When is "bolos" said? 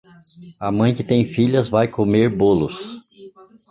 2.35-3.11